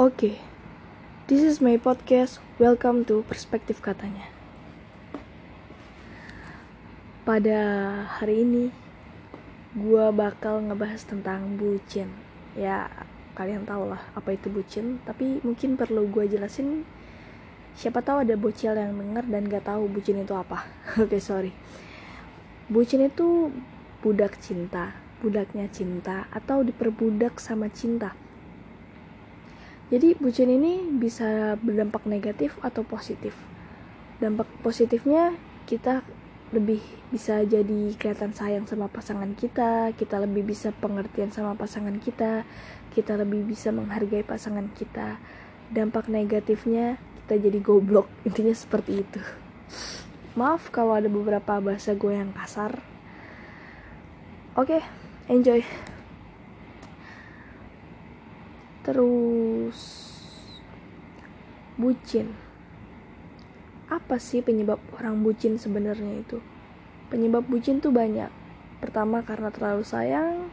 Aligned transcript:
Oke, 0.00 0.40
this 1.28 1.44
is 1.44 1.60
my 1.60 1.76
podcast. 1.76 2.40
Welcome 2.56 3.04
to 3.12 3.20
Perspektif 3.28 3.84
Katanya. 3.84 4.32
Pada 7.28 7.60
hari 8.08 8.48
ini, 8.48 8.72
gue 9.76 10.06
bakal 10.16 10.64
ngebahas 10.64 11.04
tentang 11.04 11.60
bucin. 11.60 12.08
Ya, 12.56 12.88
kalian 13.36 13.68
tau 13.68 13.92
lah 13.92 14.00
apa 14.16 14.32
itu 14.32 14.48
bucin. 14.48 15.04
Tapi 15.04 15.44
mungkin 15.44 15.76
perlu 15.76 16.08
gue 16.08 16.32
jelasin. 16.32 16.88
Siapa 17.76 18.00
tahu 18.00 18.24
ada 18.24 18.40
bocil 18.40 18.72
yang 18.72 18.96
denger 18.96 19.28
dan 19.28 19.52
gak 19.52 19.68
tahu 19.68 19.84
bucin 19.84 20.24
itu 20.24 20.32
apa. 20.32 20.64
Oke, 21.04 21.20
sorry. 21.20 21.52
Bucin 22.72 23.04
itu 23.04 23.52
budak 24.00 24.40
cinta, 24.40 24.96
budaknya 25.20 25.68
cinta, 25.68 26.24
atau 26.32 26.64
diperbudak 26.64 27.36
sama 27.36 27.68
cinta 27.68 28.16
jadi 29.90 30.14
bucin 30.22 30.46
ini 30.46 30.86
bisa 30.86 31.58
berdampak 31.58 32.06
negatif 32.06 32.54
atau 32.62 32.86
positif. 32.86 33.34
Dampak 34.22 34.46
positifnya 34.62 35.34
kita 35.66 36.06
lebih 36.54 36.78
bisa 37.10 37.42
jadi 37.42 37.94
kelihatan 37.98 38.30
sayang 38.30 38.70
sama 38.70 38.86
pasangan 38.86 39.34
kita, 39.34 39.90
kita 39.98 40.22
lebih 40.22 40.46
bisa 40.46 40.70
pengertian 40.70 41.34
sama 41.34 41.58
pasangan 41.58 41.98
kita, 41.98 42.46
kita 42.94 43.18
lebih 43.18 43.42
bisa 43.42 43.74
menghargai 43.74 44.22
pasangan 44.22 44.70
kita. 44.78 45.18
Dampak 45.74 46.06
negatifnya 46.06 46.94
kita 47.26 47.50
jadi 47.50 47.58
goblok, 47.58 48.06
intinya 48.30 48.54
seperti 48.54 49.02
itu. 49.02 49.22
Maaf 50.38 50.70
kalau 50.70 50.94
ada 50.94 51.10
beberapa 51.10 51.58
bahasa 51.58 51.98
gue 51.98 52.14
yang 52.14 52.30
kasar. 52.30 52.78
Oke, 54.54 54.78
okay, 54.78 54.82
enjoy 55.26 55.66
terus 58.80 59.78
bucin. 61.76 62.36
Apa 63.90 64.20
sih 64.22 64.44
penyebab 64.44 64.78
orang 64.94 65.20
bucin 65.24 65.58
sebenarnya 65.58 66.22
itu? 66.22 66.38
Penyebab 67.10 67.42
bucin 67.48 67.82
tuh 67.82 67.90
banyak. 67.90 68.30
Pertama 68.78 69.20
karena 69.26 69.50
terlalu 69.50 69.82
sayang. 69.82 70.48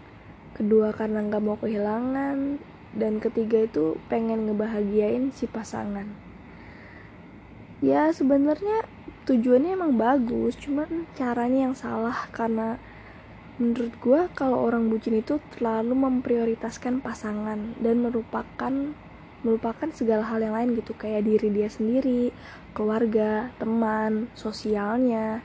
Kedua 0.58 0.89
karena 0.95 1.22
nggak 1.22 1.44
mau 1.44 1.56
kehilangan. 1.61 2.58
Dan 2.97 3.22
ketiga 3.22 3.67
itu 3.67 4.00
pengen 4.09 4.50
ngebahagiain 4.50 5.30
si 5.30 5.45
pasangan. 5.45 6.09
Ya 7.78 8.09
sebenarnya 8.09 8.89
tujuannya 9.30 9.78
emang 9.78 10.02
bagus. 10.02 10.58
Cuman 10.58 11.06
caranya 11.14 11.69
yang 11.69 11.75
salah 11.78 12.25
karena 12.34 12.81
menurut 13.58 13.94
gue 13.97 14.22
kalau 14.38 14.69
orang 14.69 14.86
bucin 14.89 15.17
itu 15.17 15.41
terlalu 15.58 15.97
memprioritaskan 15.97 17.02
pasangan 17.02 17.73
dan 17.81 17.95
merupakan 18.05 18.73
melupakan 19.41 19.89
segala 19.94 20.25
hal 20.25 20.41
yang 20.41 20.53
lain 20.53 20.77
gitu. 20.77 20.94
Kayak 20.97 21.25
diri 21.25 21.50
dia 21.53 21.69
sendiri 21.69 22.30
keluarga 22.78 23.50
teman 23.58 24.30
sosialnya. 24.38 25.41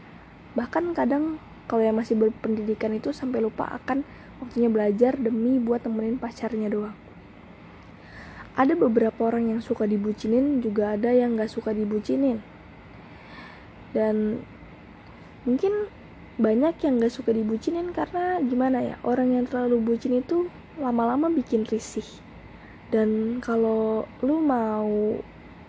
Bahkan 0.53 0.93
kadang 0.93 1.41
kalau 1.65 1.81
yang 1.85 1.97
masih 1.97 2.21
berpendidikan 2.21 2.93
itu 2.93 3.17
sampai 3.17 3.41
lupa 3.41 3.69
akan 3.81 4.05
waktunya 4.45 4.69
belajar 4.69 5.17
demi 5.17 5.57
buat 5.57 5.81
temenin 5.81 6.21
pacarnya 6.21 6.69
doang. 6.69 6.97
Ada 8.53 8.77
beberapa 8.77 9.33
orang 9.33 9.57
yang 9.57 9.61
suka 9.65 9.89
dibucinin 9.89 10.61
juga 10.61 10.93
ada 10.93 11.09
yang 11.09 11.41
gak 11.41 11.49
suka 11.49 11.73
dibucinin. 11.73 12.45
Dan 13.97 14.45
mungkin 15.49 15.89
banyak 16.41 16.81
yang 16.81 17.01
gak 17.01 17.13
suka 17.13 17.35
dibucinin 17.37 17.93
karena 17.93 18.41
gimana 18.41 18.79
ya 18.81 18.97
orang 19.05 19.37
yang 19.37 19.45
terlalu 19.45 19.93
bucin 19.93 20.17
itu 20.21 20.49
lama-lama 20.81 21.29
bikin 21.29 21.69
risih. 21.69 22.07
Dan 22.93 23.41
kalau 23.41 24.05
lu 24.21 24.41
mau 24.41 25.17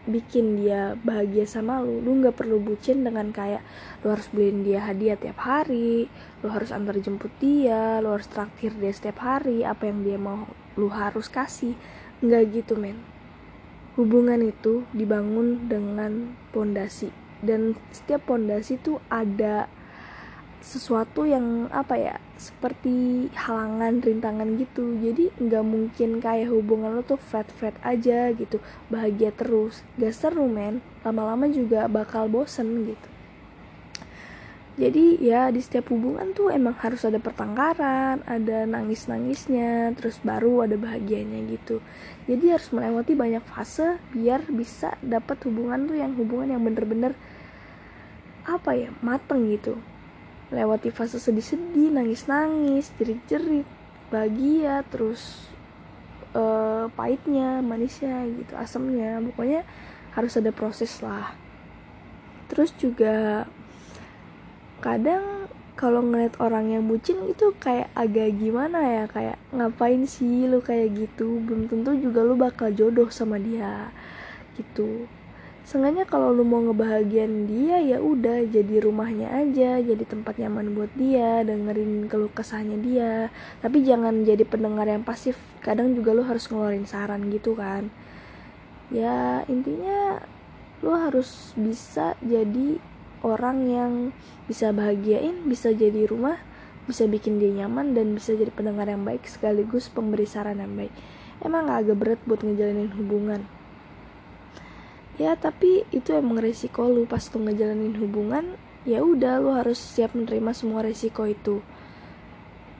bikin 0.03 0.59
dia 0.59 1.00
bahagia 1.00 1.47
sama 1.47 1.80
lu 1.80 2.03
lu 2.03 2.20
nggak 2.20 2.36
perlu 2.36 2.59
bucin 2.59 3.08
dengan 3.08 3.31
kayak 3.31 3.64
lu 4.03 4.11
harus 4.11 4.28
beliin 4.36 4.60
dia 4.67 4.83
hadiah 4.83 5.15
tiap 5.15 5.39
hari 5.39 6.11
lu 6.43 6.52
harus 6.52 6.76
antar 6.76 6.99
jemput 6.99 7.32
dia 7.39 8.04
lu 8.04 8.11
harus 8.11 8.27
traktir 8.27 8.76
dia 8.76 8.92
setiap 8.92 9.23
hari 9.23 9.64
apa 9.64 9.88
yang 9.88 10.04
dia 10.04 10.20
mau 10.20 10.43
lu 10.76 10.89
harus 10.89 11.30
kasih. 11.30 11.77
Nggak 12.23 12.43
gitu 12.64 12.73
men. 12.80 12.98
Hubungan 13.93 14.42
itu 14.42 14.88
dibangun 14.95 15.70
dengan 15.70 16.33
pondasi. 16.49 17.14
Dan 17.43 17.76
setiap 17.92 18.26
pondasi 18.26 18.80
tuh 18.80 19.04
ada 19.11 19.67
sesuatu 20.64 21.28
yang 21.28 21.68
apa 21.76 22.00
ya 22.00 22.16
seperti 22.40 23.28
halangan 23.36 24.00
rintangan 24.00 24.56
gitu. 24.56 24.96
Jadi 24.96 25.36
nggak 25.36 25.66
mungkin 25.68 26.24
kayak 26.24 26.48
hubungan 26.56 26.96
lo 26.96 27.04
tuh 27.04 27.20
flat 27.20 27.52
flat 27.52 27.76
aja 27.84 28.32
gitu. 28.32 28.64
Bahagia 28.88 29.36
terus. 29.36 29.84
Gak 30.00 30.16
seru 30.16 30.48
men. 30.48 30.80
Lama-lama 31.04 31.52
juga 31.52 31.92
bakal 31.92 32.32
bosen 32.32 32.88
gitu. 32.88 33.08
Jadi 34.74 35.22
ya 35.22 35.54
di 35.54 35.62
setiap 35.62 35.94
hubungan 35.94 36.34
tuh 36.34 36.50
emang 36.50 36.74
harus 36.82 37.06
ada 37.06 37.22
pertengkaran 37.22 38.26
ada 38.26 38.66
nangis 38.66 39.06
nangisnya 39.06 39.94
terus 39.94 40.18
baru 40.26 40.66
ada 40.66 40.80
bahagianya 40.80 41.45
gitu. 41.45 41.78
Jadi 42.26 42.50
harus 42.50 42.74
melewati 42.74 43.14
banyak 43.14 43.45
fase 43.45 44.02
biar 44.16 44.50
bisa 44.50 44.98
dapat 45.06 45.38
hubungan 45.45 45.86
tuh 45.86 45.98
yang 46.00 46.18
hubungan 46.18 46.58
yang 46.58 46.64
bener-bener 46.66 47.14
apa 48.50 48.74
ya 48.74 48.90
mateng 49.06 49.45
gitu 49.54 49.78
lewati 50.49 50.89
fase 50.92 51.21
sedih-sedih, 51.21 51.93
nangis-nangis, 51.93 52.92
jerit-jerit, 52.99 53.67
bahagia, 54.11 54.83
terus 54.89 55.48
uh, 56.36 56.89
pahitnya, 56.93 57.64
manisnya 57.64 58.27
gitu, 58.27 58.53
asamnya, 58.58 59.21
pokoknya 59.32 59.61
harus 60.14 60.33
ada 60.37 60.52
proses 60.52 60.99
lah. 60.99 61.33
Terus 62.52 62.73
juga 62.76 63.48
kadang 64.83 65.48
kalau 65.73 66.05
ngeliat 66.05 66.37
orang 66.37 66.70
yang 66.70 66.86
bucin 66.86 67.17
itu 67.26 67.49
kayak 67.58 67.89
agak 67.98 68.37
gimana 68.37 68.77
ya 68.83 69.03
kayak 69.09 69.42
ngapain 69.49 70.05
sih 70.05 70.45
lu 70.45 70.61
kayak 70.61 70.93
gitu? 70.93 71.42
Belum 71.42 71.65
tentu 71.65 71.98
juga 71.98 72.21
lu 72.21 72.37
bakal 72.37 72.70
jodoh 72.76 73.09
sama 73.09 73.42
dia 73.42 73.89
gitu 74.53 75.09
Seenggaknya 75.64 76.04
kalau 76.04 76.36
lu 76.36 76.44
mau 76.44 76.60
ngebahagiain 76.60 77.48
dia 77.48 77.80
ya 77.80 78.04
udah 78.04 78.44
jadi 78.52 78.84
rumahnya 78.84 79.32
aja, 79.32 79.80
jadi 79.80 80.04
tempat 80.04 80.36
nyaman 80.36 80.76
buat 80.76 80.92
dia, 81.00 81.40
dengerin 81.48 82.12
keluh 82.12 82.28
kesahnya 82.36 82.76
dia. 82.84 83.32
Tapi 83.64 83.80
jangan 83.80 84.28
jadi 84.28 84.44
pendengar 84.44 84.92
yang 84.92 85.08
pasif. 85.08 85.40
Kadang 85.64 85.96
juga 85.96 86.12
lu 86.12 86.28
harus 86.28 86.52
ngeluarin 86.52 86.84
saran 86.84 87.32
gitu 87.32 87.56
kan. 87.56 87.88
Ya 88.92 89.48
intinya 89.48 90.20
lu 90.84 91.00
harus 91.00 91.56
bisa 91.56 92.20
jadi 92.20 92.84
orang 93.24 93.58
yang 93.72 93.92
bisa 94.52 94.76
bahagiain, 94.76 95.48
bisa 95.48 95.72
jadi 95.72 96.12
rumah, 96.12 96.44
bisa 96.92 97.08
bikin 97.08 97.40
dia 97.40 97.64
nyaman 97.64 97.95
dan 97.95 98.12
bisa 98.12 98.36
jadi 98.36 98.52
pendengar 98.52 98.92
yang 98.92 99.08
baik 99.08 99.24
sekaligus 99.32 99.88
pemberi 99.88 100.28
saran 100.28 100.60
yang 100.60 100.76
baik. 100.76 100.92
Emang 101.40 101.72
gak 101.72 101.88
agak 101.88 101.98
berat 102.04 102.20
buat 102.28 102.44
ngejalanin 102.44 102.92
hubungan 103.00 103.63
ya 105.22 105.38
tapi 105.38 105.86
itu 105.94 106.10
emang 106.18 106.42
resiko 106.42 106.90
lu 106.90 107.06
pas 107.06 107.22
lu 107.30 107.46
ngejalanin 107.46 107.94
hubungan 108.02 108.58
ya 108.84 109.00
udah 109.00 109.40
lu 109.40 109.54
harus 109.54 109.80
siap 109.80 110.18
menerima 110.18 110.52
semua 110.52 110.84
resiko 110.84 111.24
itu. 111.24 111.64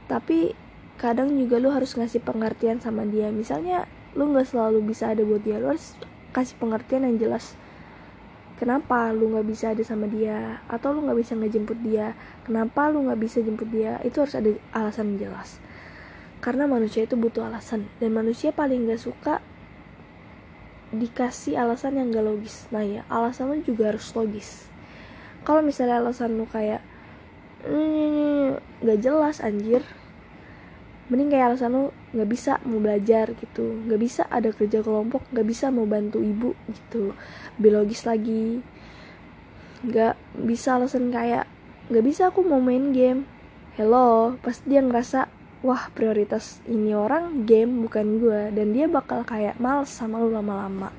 Tapi 0.10 0.52
kadang 1.00 1.32
juga 1.40 1.58
lu 1.58 1.72
harus 1.72 1.96
ngasih 1.96 2.22
pengertian 2.22 2.84
sama 2.84 3.08
dia. 3.08 3.32
Misalnya 3.32 3.88
lu 4.14 4.30
nggak 4.30 4.52
selalu 4.52 4.84
bisa 4.84 5.10
ada 5.10 5.26
buat 5.26 5.42
dia 5.42 5.58
lu 5.58 5.74
harus 5.74 5.96
kasih 6.36 6.60
pengertian 6.60 7.08
yang 7.08 7.18
jelas. 7.18 7.56
Kenapa 8.60 9.10
lu 9.12 9.34
nggak 9.34 9.48
bisa 9.50 9.74
ada 9.74 9.82
sama 9.82 10.06
dia? 10.06 10.62
Atau 10.70 10.94
lu 10.94 11.04
nggak 11.04 11.20
bisa 11.20 11.34
ngejemput 11.34 11.80
dia? 11.82 12.14
Kenapa 12.46 12.88
lu 12.92 13.08
nggak 13.10 13.20
bisa 13.20 13.42
jemput 13.42 13.68
dia? 13.72 13.98
Itu 14.06 14.24
harus 14.24 14.38
ada 14.38 14.50
alasan 14.72 15.18
jelas. 15.18 15.58
Karena 16.44 16.68
manusia 16.70 17.04
itu 17.08 17.16
butuh 17.18 17.50
alasan. 17.50 17.90
Dan 17.98 18.14
manusia 18.14 18.52
paling 18.54 18.86
nggak 18.86 19.02
suka 19.02 19.40
dikasih 20.94 21.58
alasan 21.58 21.98
yang 21.98 22.14
gak 22.14 22.26
logis. 22.26 22.70
Nah 22.70 22.86
ya 22.86 23.02
alasan 23.10 23.50
lu 23.50 23.60
juga 23.66 23.90
harus 23.92 24.14
logis. 24.14 24.70
Kalau 25.42 25.66
misalnya 25.66 26.00
alasan 26.00 26.38
lu 26.38 26.46
kayak 26.46 26.86
mm, 27.66 28.62
gak 28.86 29.00
jelas 29.02 29.42
anjir 29.42 29.82
mending 31.12 31.36
kayak 31.36 31.54
alasan 31.54 31.76
lu 31.76 31.84
nggak 32.16 32.30
bisa 32.32 32.52
mau 32.64 32.80
belajar 32.80 33.36
gitu. 33.36 33.86
Nggak 33.86 34.02
bisa 34.02 34.22
ada 34.32 34.50
kerja 34.56 34.80
kelompok 34.80 35.28
nggak 35.36 35.48
bisa 35.48 35.68
mau 35.70 35.84
bantu 35.84 36.24
ibu 36.24 36.56
gitu. 36.72 37.12
Lebih 37.60 37.72
logis 37.76 38.08
lagi. 38.08 38.64
Nggak 39.84 40.16
bisa 40.42 40.80
alasan 40.80 41.12
kayak 41.12 41.46
nggak 41.92 42.06
bisa 42.08 42.32
aku 42.32 42.42
mau 42.42 42.64
main 42.64 42.96
game. 42.96 43.28
Hello 43.76 44.38
pasti 44.40 44.74
dia 44.74 44.82
ngerasa 44.82 45.43
wah 45.64 45.88
prioritas 45.96 46.60
ini 46.68 46.92
orang 46.92 47.48
game 47.48 47.88
bukan 47.88 48.20
gue 48.20 48.42
dan 48.52 48.76
dia 48.76 48.92
bakal 48.92 49.24
kayak 49.24 49.56
males 49.64 49.88
sama 49.88 50.20
lu 50.20 50.30
lama-lama. 50.30 50.92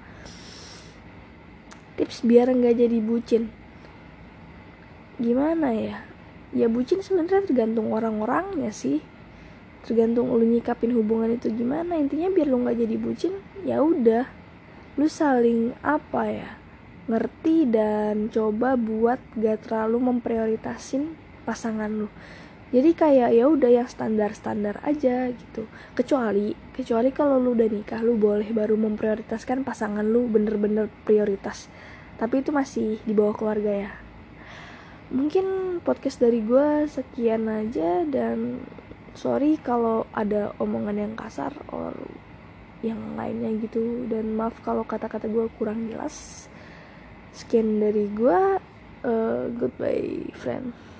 Tips 2.00 2.24
biar 2.24 2.50
nggak 2.50 2.80
jadi 2.80 2.98
bucin. 3.04 3.52
Gimana 5.20 5.70
ya? 5.76 6.02
Ya 6.50 6.66
bucin 6.66 7.04
sebenarnya 7.04 7.46
tergantung 7.46 7.92
orang-orangnya 7.92 8.72
sih. 8.72 9.04
Tergantung 9.84 10.32
lu 10.32 10.42
nyikapin 10.42 10.96
hubungan 10.96 11.36
itu 11.36 11.52
gimana. 11.52 12.00
Intinya 12.00 12.32
biar 12.32 12.48
lu 12.48 12.64
nggak 12.64 12.80
jadi 12.80 12.96
bucin 12.98 13.32
ya 13.62 13.84
udah. 13.84 14.26
Lu 14.96 15.06
saling 15.06 15.76
apa 15.84 16.22
ya 16.26 16.50
ngerti 17.04 17.68
dan 17.68 18.32
coba 18.32 18.80
buat 18.80 19.20
gak 19.36 19.68
terlalu 19.68 20.08
memprioritasin 20.08 21.12
pasangan 21.44 21.92
lu 21.92 22.08
jadi 22.72 22.90
kayak 22.96 23.30
ya 23.36 23.44
udah 23.44 23.70
yang 23.70 23.88
standar-standar 23.90 24.80
aja 24.80 25.28
gitu. 25.30 25.68
Kecuali 25.92 26.56
kecuali 26.72 27.12
kalau 27.12 27.36
lu 27.36 27.52
udah 27.52 27.68
nikah 27.68 28.00
lu 28.00 28.16
boleh 28.16 28.48
baru 28.50 28.78
memprioritaskan 28.80 29.66
pasangan 29.66 30.06
lu 30.06 30.24
bener-bener 30.30 30.88
prioritas. 31.04 31.68
Tapi 32.16 32.40
itu 32.40 32.54
masih 32.54 33.02
di 33.04 33.12
bawah 33.12 33.36
keluarga 33.36 33.72
ya. 33.90 33.92
Mungkin 35.12 35.78
podcast 35.84 36.18
dari 36.22 36.40
gue 36.40 36.88
sekian 36.88 37.46
aja 37.46 38.02
dan 38.08 38.64
sorry 39.12 39.60
kalau 39.60 40.08
ada 40.16 40.56
omongan 40.56 40.96
yang 40.98 41.14
kasar 41.14 41.52
or 41.68 41.92
yang 42.80 43.14
lainnya 43.14 43.54
gitu. 43.60 44.08
Dan 44.08 44.34
maaf 44.34 44.56
kalau 44.64 44.88
kata-kata 44.88 45.28
gue 45.28 45.46
kurang 45.60 45.92
jelas. 45.92 46.48
Sekian 47.34 47.78
dari 47.78 48.08
gue 48.08 48.40
uh, 49.04 49.44
goodbye 49.52 50.32
friend 50.34 50.93